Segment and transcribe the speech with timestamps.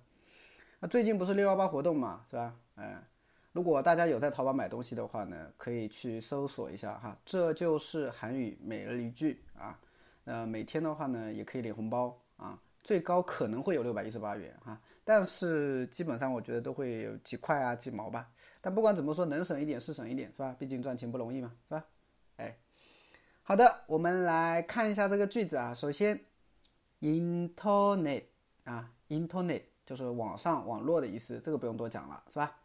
[0.81, 2.55] 那最近不是六幺八活动嘛，是吧？
[2.77, 3.03] 哎，
[3.53, 9.79] 如果大家有在淘宝买东西的话呢，可以去搜索一下哈，这就是韩语每日一句啊。
[10.25, 18.30] 呃，每天的话呢，也可以领红包啊，最高可能会有六百一十八元哈，但是基本上我觉得都会有几块啊、几毛吧。
[18.62, 20.56] 但不管怎么说，能省一点是省一点，是吧？
[20.58, 21.86] 毕竟赚钱不容易嘛，是吧？
[22.38, 22.58] 哎，
[23.44, 25.74] 好的，我们来看一下这个句子啊。
[25.74, 26.20] 首先，
[27.02, 28.24] internet
[28.64, 32.56] 啊，internet 就是网上、网络的意思，这个不用多讲了，是吧？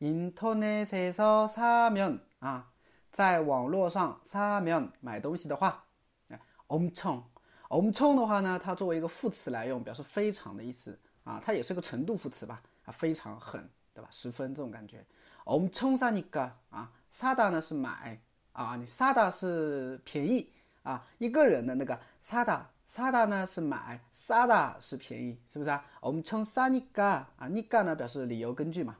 [0.00, 2.72] internet에서 사 면啊，
[3.10, 5.84] 在网络上사 면买东西的话，
[6.28, 7.22] 哎，엄 청，
[7.70, 12.62] 엄청的话呢，它作为一个副词来用，表示非常的意思啊，它也是个程度副词吧？
[12.84, 14.08] 啊，非常很，对吧？
[14.12, 15.04] 十分这种感觉。
[15.44, 18.20] 엄청싸니까啊，사다呢是买
[18.52, 20.50] 啊，你사다是便宜
[20.82, 25.84] 啊，一个人的那个사다사다呢是买，사다是便宜，是不是啊？
[26.00, 28.96] 엄청싸니까啊，니까呢表示理由根据嘛